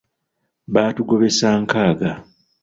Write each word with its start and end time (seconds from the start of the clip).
Batugobesa 0.73 1.47
nkaaga. 1.63 2.11